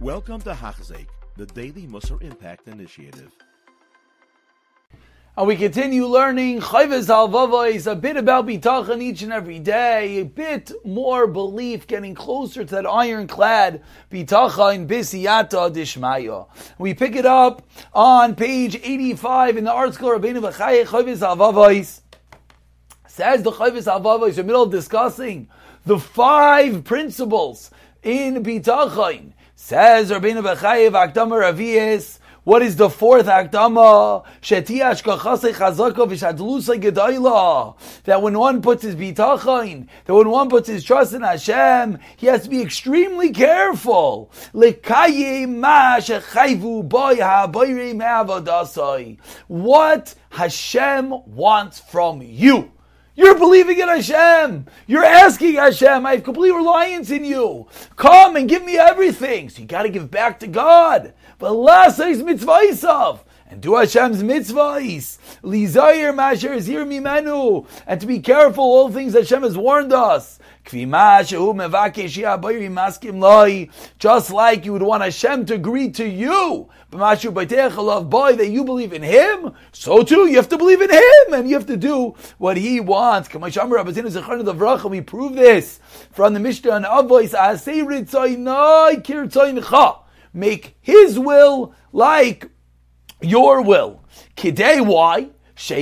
Welcome 0.00 0.40
to 0.42 0.52
Hachzik, 0.52 1.08
the 1.36 1.46
Daily 1.46 1.88
Musar 1.88 2.22
Impact 2.22 2.68
Initiative. 2.68 3.32
And 5.36 5.48
we 5.48 5.56
continue 5.56 6.06
learning 6.06 6.60
Chayvez 6.60 7.08
Halvavais, 7.08 7.90
a 7.90 7.96
bit 7.96 8.16
about 8.16 8.46
Bitachon 8.46 9.02
each 9.02 9.22
and 9.22 9.32
every 9.32 9.58
day, 9.58 10.20
a 10.20 10.24
bit 10.24 10.70
more 10.84 11.26
belief, 11.26 11.88
getting 11.88 12.14
closer 12.14 12.64
to 12.64 12.74
that 12.76 12.86
ironclad 12.86 13.82
Bitachon 14.08 14.86
Bisiyata 14.86 15.74
Dishmaya. 15.74 16.46
We 16.78 16.94
pick 16.94 17.16
it 17.16 17.26
up 17.26 17.68
on 17.92 18.36
page 18.36 18.76
85 18.76 19.56
in 19.56 19.64
the 19.64 19.72
article 19.72 20.10
Rabbeinu 20.10 20.48
V'chayeh 20.48 20.86
Chayvez 20.86 21.26
Halvavais. 21.26 22.02
Says 23.08 23.42
the 23.42 23.50
Chayvez 23.50 23.92
Halvavais, 23.92 24.28
in 24.28 24.34
the 24.36 24.44
middle 24.44 24.62
of 24.62 24.70
discussing 24.70 25.48
the 25.86 25.98
five 25.98 26.84
principles 26.84 27.72
in 28.04 28.44
Bitachon. 28.44 29.32
Says 29.60 30.12
Rabbeinu 30.12 30.40
V'chayeh 30.40 30.92
Akdamar 30.92 31.52
Aviyas, 31.52 32.20
what 32.44 32.62
is 32.62 32.76
the 32.76 32.88
fourth 32.88 33.26
akdama? 33.26 34.24
Shetiash 34.40 35.02
kachase 35.02 35.52
chazaka 35.52 36.06
v'shadlusa 36.06 36.80
gedayla. 36.80 37.76
That 38.04 38.22
when 38.22 38.38
one 38.38 38.62
puts 38.62 38.84
his 38.84 38.94
bitachon, 38.94 39.88
that 40.04 40.14
when 40.14 40.30
one 40.30 40.48
puts 40.48 40.68
his 40.68 40.84
trust 40.84 41.12
in 41.12 41.22
Hashem, 41.22 41.98
he 42.16 42.28
has 42.28 42.44
to 42.44 42.48
be 42.48 42.62
extremely 42.62 43.32
careful. 43.32 44.30
Lekaye 44.54 45.48
ma 45.48 45.96
shechayvu 45.96 46.88
boy 46.88 47.16
ha'boyre 47.16 47.94
me'avodasai. 47.94 49.18
What 49.48 50.14
Hashem 50.30 51.10
wants 51.26 51.80
from 51.80 52.22
you. 52.22 52.70
You're 53.18 53.36
believing 53.36 53.80
in 53.80 53.88
Hashem. 53.88 54.66
You're 54.86 55.04
asking 55.04 55.54
Hashem, 55.54 56.06
I 56.06 56.12
have 56.12 56.22
complete 56.22 56.52
reliance 56.52 57.10
in 57.10 57.24
you. 57.24 57.66
Come 57.96 58.36
and 58.36 58.48
give 58.48 58.64
me 58.64 58.78
everything. 58.78 59.48
So 59.48 59.60
you 59.60 59.66
got 59.66 59.82
to 59.82 59.88
give 59.88 60.08
back 60.08 60.38
to 60.38 60.46
God. 60.46 61.14
But 61.40 61.54
last 61.54 61.98
is 61.98 62.22
mitzvah 62.22 63.18
and 63.48 63.62
do 63.62 63.76
Hashem's 63.76 64.22
mitzvahs. 64.22 65.18
Lizayir 65.42 66.14
masher 66.14 66.60
zir 66.60 66.84
mimenu. 66.84 67.66
And 67.86 68.00
to 68.00 68.06
be 68.06 68.20
careful, 68.20 68.62
all 68.62 68.90
things 68.90 69.14
Hashem 69.14 69.42
has 69.42 69.56
warned 69.56 69.92
us. 69.92 70.38
Just 70.70 71.32
like 74.30 74.66
you 74.66 74.72
would 74.72 74.82
want 74.82 75.02
Hashem 75.02 75.46
to 75.46 75.54
agree 75.54 75.90
to 75.92 76.06
you, 76.06 76.68
that 76.90 78.48
you 78.50 78.64
believe 78.64 78.92
in 78.92 79.02
Him, 79.02 79.54
so 79.72 80.02
too 80.02 80.26
you 80.26 80.36
have 80.36 80.50
to 80.50 80.58
believe 80.58 80.82
in 80.82 80.90
Him, 80.90 81.32
and 81.32 81.48
you 81.48 81.54
have 81.54 81.64
to 81.68 81.78
do 81.78 82.14
what 82.36 82.58
He 82.58 82.80
wants. 82.80 83.32
We 83.32 83.50
prove 85.00 85.34
this 85.34 85.80
from 86.12 86.34
the 86.34 86.40
Mishnah 86.40 86.72
and 86.72 86.84
Avos. 86.84 87.34
Make 90.34 90.76
His 90.82 91.18
will 91.18 91.74
like 91.92 92.50
your 93.20 93.62
will. 93.62 94.02
Kidei, 94.36 94.84
why? 94.84 95.30
So 95.56 95.74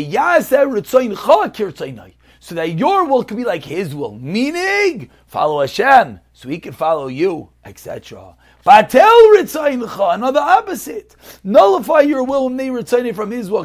that 2.55 2.78
your 2.78 3.05
will 3.05 3.25
can 3.25 3.37
be 3.37 3.45
like 3.45 3.65
His 3.65 3.95
will, 3.95 4.15
meaning 4.19 5.11
follow 5.27 5.61
Hashem, 5.61 6.20
so 6.33 6.48
He 6.48 6.59
can 6.59 6.73
follow 6.73 7.09
you, 7.09 7.51
etc. 7.65 8.37
Batel 8.65 9.37
ritzayncha, 9.37 10.15
another 10.15 10.41
opposite. 10.41 11.15
Nullify 11.45 12.01
your 12.01 12.25
will 12.25 12.48
they 12.48 12.67
ritzayne 12.67 13.15
from 13.15 13.31
His 13.31 13.48
will. 13.48 13.65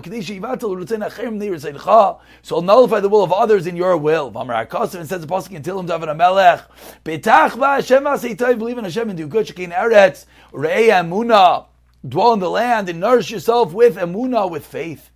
So 2.41 2.59
nullify 2.59 2.99
the 2.99 3.09
will 3.09 3.23
of 3.23 3.31
others 3.31 3.65
in 3.65 3.75
your 3.75 3.97
will. 3.97 4.31
V'amar 4.31 4.67
Akasim 4.67 4.99
and 4.99 5.09
says 5.09 5.21
the 5.21 5.27
pasuk 5.27 5.53
in 5.53 5.63
Tilim 5.63 5.87
David 5.87 6.09
Amelech. 6.09 6.65
Betach 7.03 7.59
Hashem 7.59 8.03
aseitai, 8.03 8.59
believe 8.59 8.77
in 8.77 8.83
Hashem 8.83 9.09
and 9.09 9.17
do 9.17 9.27
good. 9.27 9.47
Shekin 9.47 9.71
eretz 9.73 10.25
rei 10.51 10.89
amuna. 10.89 11.65
Dwell 12.07 12.33
in 12.33 12.39
the 12.39 12.49
land 12.49 12.89
and 12.89 12.99
nourish 12.99 13.31
yourself 13.31 13.73
with 13.73 13.95
amuna, 13.95 14.49
with 14.49 14.65
faith. 14.65 15.11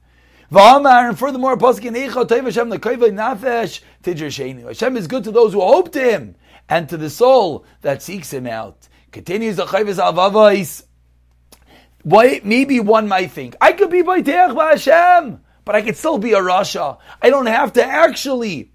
V'amar, 0.51 1.09
and 1.09 1.17
furthermore, 1.17 1.57
Hashem. 1.57 2.59
Hashem 4.03 4.97
is 4.97 5.07
good 5.07 5.23
to 5.23 5.31
those 5.31 5.53
who 5.53 5.61
hope 5.61 5.91
to 5.93 5.99
Him 5.99 6.35
and 6.69 6.87
to 6.89 6.97
the 6.97 7.09
soul 7.09 7.65
that 7.81 8.03
seeks 8.03 8.31
Him 8.31 8.45
out. 8.45 8.87
Continues 9.11 9.55
the 9.55 9.65
Chayvus 9.65 9.97
Avavais. 9.97 10.83
Why, 12.03 12.41
maybe 12.43 12.79
one 12.79 13.07
might 13.07 13.31
think, 13.31 13.55
I 13.59 13.71
could 13.71 13.89
be 13.89 14.03
by 14.03 14.21
Teach 14.21 14.55
Hashem, 14.55 15.39
but 15.63 15.75
I 15.75 15.81
could 15.81 15.97
still 15.97 16.19
be 16.19 16.33
a 16.33 16.39
Rasha. 16.39 16.99
I 17.19 17.31
don't 17.31 17.47
have 17.47 17.73
to 17.73 17.83
actually, 17.83 18.71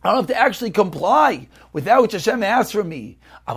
I 0.00 0.10
don't 0.10 0.18
have 0.18 0.28
to 0.28 0.38
actually 0.38 0.70
comply 0.70 1.48
with 1.72 1.86
that 1.86 2.00
which 2.00 2.12
Hashem 2.12 2.44
asks 2.44 2.70
from 2.70 2.88
me. 2.88 3.18
If 3.48 3.56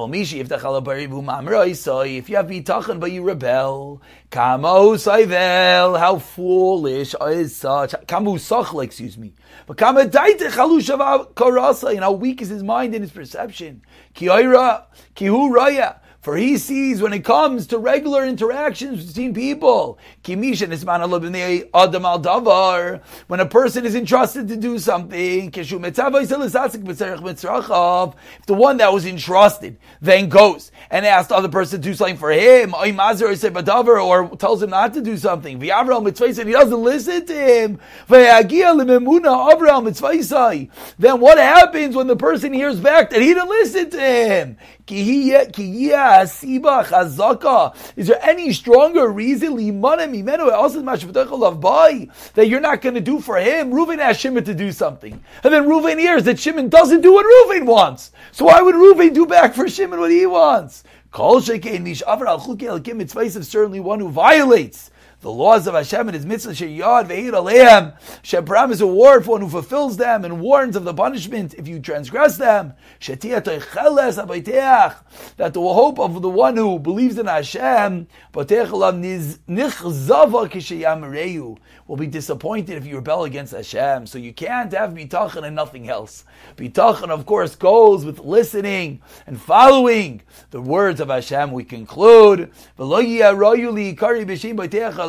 you 2.29 2.35
have 2.35 2.47
bitachon 2.47 3.00
but 3.00 3.12
you 3.12 3.24
rebel, 3.24 4.02
how 4.34 6.18
foolish 6.18 7.16
is 7.22 7.56
such, 7.56 7.91
kamu 7.91 8.40
sachle, 8.40 8.84
excuse 8.84 9.19
me. 9.19 9.34
But 9.68 9.79
and 9.81 10.12
how 12.00 12.12
weak 12.13 12.41
is 12.41 12.50
his 12.50 12.63
mind 12.63 12.96
and 12.96 13.03
his 13.03 13.12
perception. 13.12 13.84
Ki 14.16 14.25
kihu 14.25 15.52
raya, 15.52 16.00
for 16.21 16.37
he 16.37 16.57
sees 16.57 17.01
when 17.01 17.13
it 17.13 17.23
comes 17.23 17.65
to 17.67 17.79
regular 17.79 18.23
interactions 18.25 19.05
between 19.07 19.33
people, 19.33 19.97
when 20.23 20.59
a 23.39 23.45
person 23.45 23.85
is 23.85 23.95
entrusted 23.95 24.47
to 24.47 24.55
do 24.55 24.77
something, 24.77 25.51
if 25.51 25.71
the 28.45 28.53
one 28.53 28.77
that 28.77 28.93
was 28.93 29.05
entrusted 29.07 29.77
then 29.99 30.29
goes 30.29 30.71
and 30.91 31.05
asks 31.07 31.29
the 31.29 31.35
other 31.35 31.49
person 31.49 31.81
to 31.81 31.89
do 31.89 31.95
something 31.95 32.17
for 32.17 32.31
him, 32.31 32.75
or 32.75 34.29
tells 34.37 34.61
him 34.61 34.69
not 34.69 34.93
to 34.93 35.01
do 35.01 35.17
something, 35.17 35.55
and 35.55 35.63
he 35.63 35.69
doesn't 35.69 36.83
listen 36.83 37.25
to 37.25 37.33
him, 37.33 37.79
then 40.99 41.19
what 41.19 41.37
happens 41.39 41.95
when 41.95 42.07
the 42.07 42.15
person 42.15 42.53
hears 42.53 42.79
back 42.79 43.09
that 43.09 43.21
he 43.21 43.33
didn't 43.33 43.49
listen 43.49 43.89
to 43.89 43.99
him? 43.99 44.57
Is 47.96 48.07
there 48.07 48.19
any 48.22 48.53
stronger 48.53 49.07
reason 49.07 49.56
that 52.34 52.47
you're 52.47 52.59
not 52.59 52.81
going 52.81 52.96
to 52.96 53.02
do 53.02 53.19
for 53.19 53.38
him? 53.38 53.72
Reuven 53.72 54.00
asked 54.00 54.19
Shimon 54.19 54.44
to 54.44 54.53
do 54.53 54.72
something. 54.72 55.24
And 55.44 55.53
then 55.53 55.63
Reuven 55.63 56.00
hears 56.00 56.24
that 56.25 56.40
Shimon 56.40 56.69
doesn't 56.69 57.02
do 57.02 57.13
what 57.13 57.25
Reuven 57.25 57.66
wants. 57.66 58.12
So 58.31 58.46
why 58.46 58.62
would 58.62 58.75
Reuven 58.75 59.13
do 59.13 59.25
back 59.25 59.53
for 59.53 59.68
Shimon 59.68 60.00
what 60.00 60.12
he 60.12 60.25
wants? 60.25 60.84
It's 61.13 61.47
certainly 63.50 63.79
one 63.79 64.00
who 64.00 64.09
violates 64.09 64.91
the 65.21 65.31
laws 65.31 65.67
of 65.67 65.75
Hashem 65.75 66.07
and 66.07 66.15
His 66.15 66.25
mitzvah 66.25 66.51
sheyad 66.51 67.07
ve'ir 67.07 67.31
aleim. 67.31 67.93
Hashem 68.17 68.45
promises 68.45 68.81
a 68.81 68.85
reward 68.85 69.23
for 69.23 69.31
one 69.31 69.41
who 69.41 69.49
fulfills 69.49 69.97
them 69.97 70.25
and 70.25 70.41
warns 70.41 70.75
of 70.75 70.83
the 70.83 70.93
punishment 70.93 71.53
if 71.53 71.67
you 71.67 71.79
transgress 71.79 72.37
them. 72.37 72.73
That 72.99 73.21
the 75.53 75.61
hope 75.61 75.99
of 75.99 76.21
the 76.21 76.29
one 76.29 76.57
who 76.57 76.79
believes 76.79 77.17
in 77.17 77.27
Hashem 77.27 78.07
will 78.33 78.45
be 81.97 82.07
disappointed 82.07 82.77
if 82.77 82.85
you 82.85 82.95
rebel 82.95 83.23
against 83.23 83.53
Hashem. 83.53 84.07
So 84.07 84.17
you 84.17 84.33
can't 84.33 84.71
have 84.73 84.91
bitachon 84.91 85.43
and 85.43 85.55
nothing 85.55 85.89
else. 85.89 86.25
Bitachon, 86.57 87.09
of 87.09 87.25
course, 87.25 87.55
goes 87.55 88.05
with 88.05 88.19
listening 88.19 89.01
and 89.27 89.39
following 89.39 90.21
the 90.49 90.61
words 90.61 90.99
of 90.99 91.09
Hashem. 91.09 91.51
We 91.51 91.63
conclude. 91.63 92.51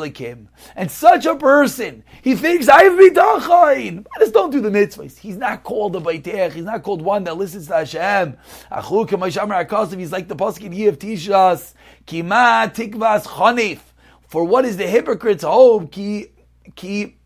Him 0.03 0.49
and 0.77 0.91
such 0.91 1.27
a 1.27 1.37
person, 1.37 2.05
he 2.23 2.35
thinks, 2.35 2.69
I 2.69 2.85
have 2.85 2.93
bitachon. 2.95 4.07
I 4.15 4.19
just 4.19 4.33
don't 4.35 4.51
do 4.51 4.61
the 4.61 4.71
mitzvahs. 4.71 5.19
He's 5.19 5.37
not 5.37 5.63
called 5.63 5.97
a 5.97 6.01
baitech. 6.01 6.53
He's 6.53 6.65
not 6.65 6.83
called 6.83 7.03
one 7.03 7.25
that 7.25 7.37
listens 7.37 7.69
to 7.69 7.75
Hashem. 7.75 8.37
He's 8.71 8.91
like 10.13 10.29
the 10.29 10.37
pasuk 10.37 10.63
in 10.63 10.73
Yiv 10.73 10.97
Tishas. 10.97 11.75
Kima 12.07 12.73
tikvas 12.75 13.25
chonif. 13.25 13.81
For 14.27 14.45
what 14.45 14.65
is 14.65 14.77
the 14.77 14.87
hypocrite's 14.87 15.45
hope? 15.45 15.93
Ki, 15.93 16.29
ki, 16.75 17.17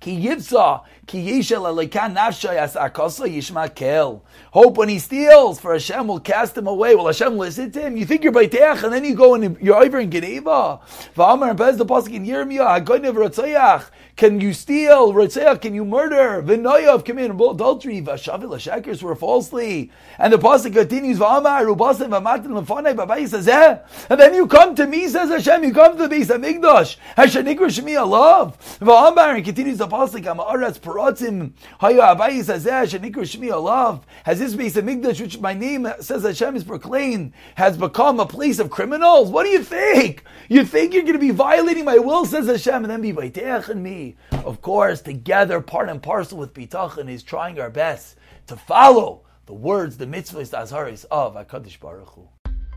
ki 0.00 0.18
yivsa. 0.26 0.82
Ki 1.06 1.18
yishel 1.18 1.62
alekan 1.62 2.14
nafshay 2.14 2.56
as 2.56 2.74
akosa 2.74 3.28
yishma 3.28 3.74
kel. 3.74 4.22
Hope 4.52 4.76
when 4.78 4.88
he 4.88 4.98
steals, 4.98 5.60
for 5.60 5.72
Hashem 5.72 6.06
will 6.06 6.20
cast 6.20 6.56
him 6.56 6.66
away. 6.66 6.94
Will 6.94 7.06
Hashem 7.06 7.36
listen 7.36 7.70
to 7.72 7.80
him? 7.80 7.96
You 7.96 8.06
think 8.06 8.22
you're 8.22 8.32
Baiteach, 8.32 8.82
and 8.84 8.92
then 8.92 9.04
you 9.04 9.14
go 9.14 9.34
and 9.34 9.56
you're 9.60 9.82
over 9.82 9.98
in 9.98 10.10
geneivah. 10.10 10.80
V'amar 11.16 11.50
and 11.50 11.58
Bez 11.58 11.76
the 11.76 11.86
Pasuk 11.86 12.14
in 12.14 12.24
Yirmiyah, 12.24 12.84
Hagoynev 12.84 13.14
Ratzayach. 13.14 13.86
Can 14.16 14.40
you 14.40 14.52
steal? 14.52 15.12
Ratzayach, 15.12 15.60
can 15.60 15.74
you 15.74 15.84
murder? 15.84 16.42
V'noyav, 16.42 17.04
come 17.04 17.18
in, 17.18 17.32
adultery. 17.32 18.00
V'shavil 18.00 18.50
Hashakir, 18.50 18.96
swear 18.96 19.16
falsely. 19.16 19.90
And 20.18 20.32
the 20.32 20.38
Pasuk 20.38 20.74
continues, 20.74 21.18
V'amar, 21.18 21.64
Rubasim, 21.64 22.08
V'matin, 22.08 22.54
L'fanei, 22.54 22.94
B'abai, 22.94 23.28
says, 23.28 23.48
eh? 23.48 23.78
And 24.08 24.20
then 24.20 24.34
you 24.34 24.46
come 24.46 24.76
to 24.76 24.86
me, 24.86 25.08
says 25.08 25.28
Hashem, 25.28 25.64
you 25.64 25.72
come 25.74 25.96
to 25.96 26.06
the 26.06 26.14
Beis 26.14 26.26
HaMikdash. 26.26 26.96
Hashanikra 27.16 27.66
Shemi 27.66 28.00
Allah. 28.00 28.54
V'amar, 28.80 29.34
and 29.34 29.44
continues 29.44 29.78
the 29.78 29.88
Pasuk, 29.90 30.24
Amaretz, 30.24 30.78
Baratim, 30.78 31.52
Haya 31.80 32.16
Abayis 32.16 32.46
Hazeh, 32.46 32.86
Shmi 32.88 33.50
Alav, 33.50 34.02
has 34.24 34.38
this 34.38 34.54
base 34.54 34.76
of 34.76 34.84
Migdash, 34.84 35.20
which 35.20 35.38
my 35.40 35.52
name 35.52 35.86
says 36.00 36.22
Hashem 36.22 36.56
is 36.56 36.64
proclaimed, 36.64 37.32
has 37.56 37.76
become 37.76 38.20
a 38.20 38.26
place 38.26 38.58
of 38.58 38.70
criminals? 38.70 39.30
What 39.30 39.44
do 39.44 39.50
you 39.50 39.62
think? 39.62 40.24
You 40.48 40.64
think 40.64 40.94
you're 40.94 41.02
going 41.02 41.14
to 41.14 41.18
be 41.18 41.30
violating 41.30 41.84
my 41.84 41.98
will, 41.98 42.24
says 42.24 42.46
Hashem, 42.46 42.84
and 42.84 42.90
then 42.90 43.02
be 43.02 43.12
Baitech 43.12 43.68
and 43.68 43.82
me? 43.82 44.16
Of 44.32 44.62
course, 44.62 45.02
together, 45.02 45.60
part 45.60 45.88
and 45.88 46.02
parcel 46.02 46.38
with 46.38 46.54
Bitachon, 46.54 47.10
is 47.10 47.22
trying 47.22 47.60
our 47.60 47.70
best 47.70 48.16
to 48.46 48.56
follow 48.56 49.22
the 49.46 49.54
words, 49.54 49.96
the 49.96 50.06
mitzvahs, 50.06 50.50
the 50.50 50.58
azharis 50.58 51.04
of 51.10 51.34
HaKadosh 51.34 51.80
Baruch 51.80 52.10
Hu. 52.10 52.28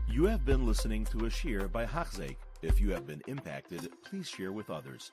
You 0.08 0.26
have 0.26 0.44
been 0.44 0.66
listening 0.66 1.04
to 1.06 1.26
a 1.26 1.30
shiur 1.30 1.70
by 1.70 1.86
Hachzeik. 1.86 2.36
If 2.62 2.80
you 2.80 2.90
have 2.92 3.06
been 3.06 3.22
impacted, 3.26 3.88
please 4.04 4.28
share 4.28 4.52
with 4.52 4.70
others. 4.70 5.12